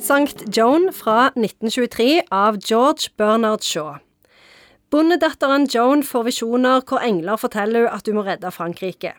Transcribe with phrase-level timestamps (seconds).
[0.00, 3.98] Sankt Joan fra 1923 av George Bernard Shaw.
[4.90, 9.12] Bondedatteren Joan får visjoner hvor engler forteller henne at hun må redde Frankrike.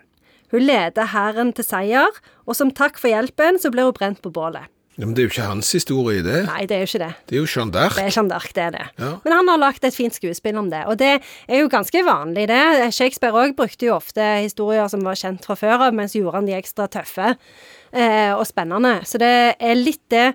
[0.51, 2.09] Hun leder hæren til seier,
[2.49, 4.65] og som takk for hjelpen så blir hun brent på bålet.
[4.97, 6.41] Ja, men det er jo ikke hans historie, det.
[6.49, 7.11] Nei, det er jo ikke det.
[7.29, 7.95] Det er jo Jeanne d'Arc.
[7.95, 8.87] Det er Jeanne d'Arc, det er det.
[8.99, 9.11] Ja.
[9.23, 12.49] Men han har lagt et fint skuespill om det, og det er jo ganske vanlig,
[12.51, 12.89] det.
[12.97, 16.49] Shakespeare òg brukte jo ofte historier som var kjent fra før av, mens gjorde han
[16.49, 18.97] de ekstra tøffe eh, og spennende.
[19.07, 20.27] Så det er litt det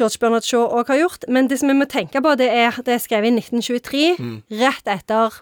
[0.00, 1.28] George Bernard Shaw òg har gjort.
[1.28, 4.42] Men det som vi må tenke på, det er det er skrevet i 1923, Mm.
[4.64, 5.40] rett etter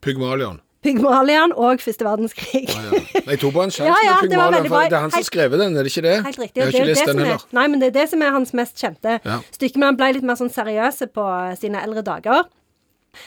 [0.00, 0.60] Pygmalion.
[0.82, 2.68] Pygmalion og første verdenskrig.
[2.70, 3.22] Ja.
[3.32, 5.18] Jeg tok bare en sjanse Ja, ja, med det Pygmalion, for det er han som
[5.18, 6.12] har skrevet den, er det ikke det?
[6.28, 6.60] Helt riktig.
[6.60, 8.22] Jeg har er ikke lest det den som er, nei, men det er det som
[8.22, 9.40] er hans mest kjente Ja.
[9.58, 9.76] stykke.
[9.82, 11.24] Men han ble litt mer sånn seriøse på
[11.58, 12.46] sine eldre dager.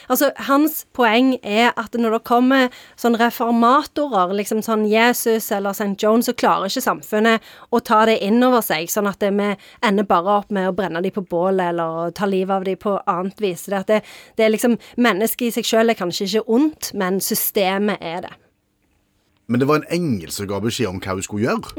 [0.08, 5.94] Altså, Hans poeng er at når det kommer sånn reformatorer, liksom sånn Jesus eller St.
[6.02, 9.50] John, så klarer ikke samfunnet å ta det inn over seg, sånn at vi
[9.84, 12.96] ender bare opp med å brenne dem på bålet eller ta livet av dem på
[13.06, 13.66] annet vis.
[13.70, 14.02] Det, det,
[14.36, 18.32] det er liksom Mennesket i seg selv er kanskje ikke ondt, men systemet er det.
[19.50, 21.72] Men det var en engel som ga beskjed om hva hun skulle gjøre.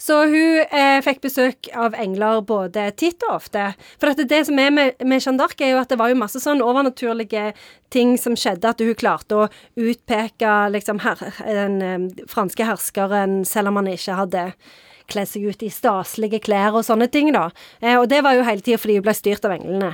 [0.00, 3.64] Så hun eh, fikk besøk av engler både titt og ofte.
[4.00, 6.20] For at det som er med, med Jeanne d'Arc, er jo at det var jo
[6.20, 7.50] masse sånn overnaturlige
[7.92, 8.70] ting som skjedde.
[8.70, 14.16] At hun klarte å utpeke liksom her, den eh, franske herskeren, selv om han ikke
[14.22, 14.46] hadde
[15.10, 17.48] kledd seg ut i staselige klær og sånne ting, da.
[17.82, 19.92] Eh, og det var jo hele tida fordi hun ble styrt av englene.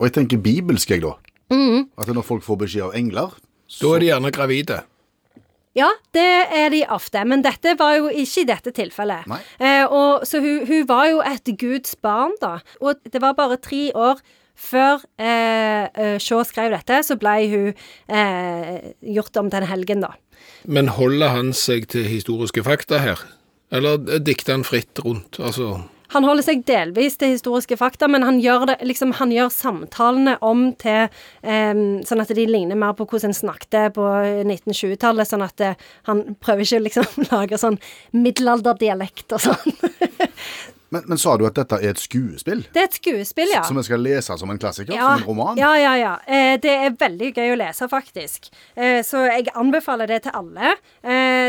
[0.00, 1.14] Og jeg tenker bibelsk, jeg, da.
[2.00, 3.30] At når folk får beskjed av engler
[3.80, 4.82] Da er de gjerne gravide.
[5.78, 9.28] Ja, det er de ofte, men dette var jo ikke i dette tilfellet.
[9.62, 12.58] Eh, og, så hun, hun var jo et Guds barn, da.
[12.82, 14.18] Og det var bare tre år
[14.60, 20.02] før eh, eh, Shaw skrev dette, så ble hun eh, gjort om til en helgen,
[20.04, 20.12] da.
[20.66, 23.22] Men holder han seg til historiske fakta her?
[23.70, 25.38] Eller dikter han fritt rundt?
[25.38, 25.78] Altså
[26.14, 30.36] Han holder seg delvis til historiske fakta, men han gjør, det, liksom, han gjør samtalene
[30.44, 34.06] om til eh, Sånn at de ligner mer på hvordan en snakket på
[34.42, 35.28] 1920-tallet.
[35.28, 37.78] Sånn at eh, han prøver ikke å liksom lage sånn
[38.16, 39.76] middelalderdialekt og sånn.
[40.94, 42.64] men, men sa du at dette er et skuespill?
[42.74, 43.62] Det er et skuespill, ja.
[43.68, 44.94] Som vi skal lese som en klassiker?
[44.96, 45.60] Ja, Som en roman?
[45.60, 45.94] ja, ja.
[46.00, 46.14] ja.
[46.26, 48.50] Eh, det er veldig gøy å lese, faktisk.
[48.74, 50.74] Eh, så jeg anbefaler det til alle.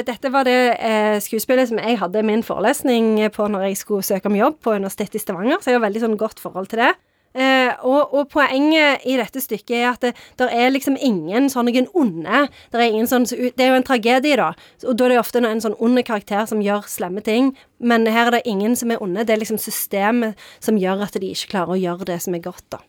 [0.07, 4.29] Dette var det eh, skuespillet som jeg hadde min forelesning på når jeg skulle søke
[4.31, 6.93] om jobb på Universitetet i Stavanger, så jeg har veldig sånn godt forhold til det.
[7.31, 11.85] Eh, og, og poenget i dette stykket er at det der er liksom ingen sånne
[11.95, 12.47] onde.
[12.73, 14.51] Der er ingen sånn, det er jo en tragedie, da.
[14.83, 17.53] Og da er det ofte en sånn ond karakter som gjør slemme ting.
[17.79, 19.23] Men her er det ingen som er onde.
[19.23, 22.43] Det er liksom systemet som gjør at de ikke klarer å gjøre det som er
[22.43, 22.83] godt, da.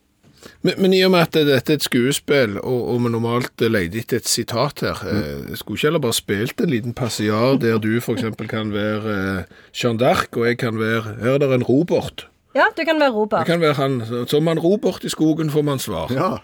[0.62, 4.03] Men, men i og med at dette er et skuespill, og, og vi normalt leter
[4.03, 5.54] etter et sitat her, mm.
[5.58, 8.26] skulle ikke heller bare spilt en liten passiar der du f.eks.
[8.50, 12.26] kan være eh, Jeanne d'Arc, og jeg kan være Her er det en Robert.
[12.54, 13.47] Ja, du kan være Robert.
[13.47, 14.26] Jeg kan være han.
[14.28, 16.12] Som en Robert i skogen, får man svar.
[16.12, 16.36] Ja.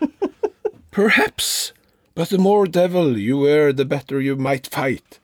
[0.98, 1.74] Perhaps,
[2.14, 5.20] but the more devil you wear the better you might fight.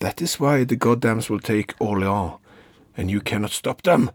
[0.00, 2.38] That is why the goddams will take Orléans,
[2.96, 4.10] and you cannot stop them.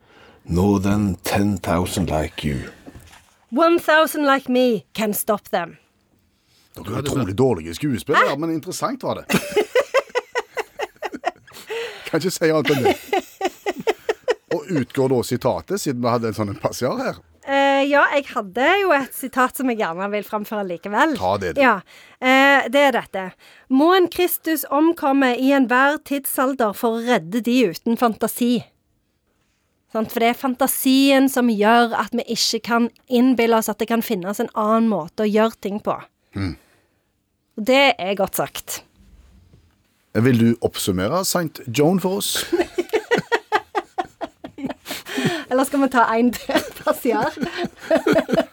[0.45, 2.71] No than 10,000 like you.
[3.49, 5.77] 1000 like me can stop them.
[6.75, 9.25] Dere er utrolig dårlige skuespillere, men interessant var det.
[12.09, 12.95] kan ikke si annet enn det.
[14.55, 17.19] Og utgår da sitatet, siden vi hadde en sånn passiar her?
[17.49, 21.15] Uh, ja, jeg hadde jo et sitat som jeg gjerne vil framføre likevel.
[21.17, 21.61] Ta det, du.
[21.63, 23.23] Ja, uh, det er dette.
[23.73, 28.59] Må en Kristus omkomme i enhver tidsalder for å redde de uten fantasi?
[29.93, 30.11] Sant?
[30.13, 34.03] For det er fantasien som gjør at vi ikke kan innbille oss at det kan
[34.05, 35.95] finnes en annen måte å gjøre ting på.
[36.37, 38.83] Og Det er godt sagt.
[40.13, 41.61] Vil du oppsummere St.
[41.67, 42.45] Joan for oss?
[45.49, 47.33] Eller skal vi ta en til passiar?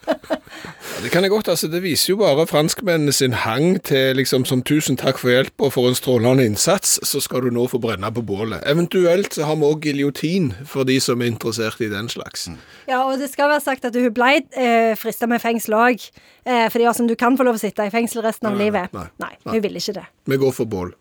[1.03, 4.63] Det kan jeg godt, altså det viser jo bare franskmennene sin hang til liksom som
[4.65, 8.09] tusen takk for hjelp og for en strålende innsats, så skal du nå få brenne
[8.15, 8.63] på bålet.
[8.65, 12.47] Eventuelt så har vi også giljotin for de som er interessert i den slags.
[12.89, 16.07] Ja, og det skal være sagt at hun ble eh, frista med fengsel òg.
[16.49, 18.89] Eh, fordi som du kan få lov å sitte i fengsel resten av Nei, livet.
[18.97, 19.53] nei, Nei, nei.
[19.53, 20.07] hun ville ikke det.
[20.33, 20.95] Vi går for bål.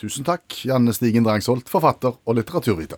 [0.00, 2.96] Tusen takk, Janne Stigen Drangsholt, forfatter og litteraturviter.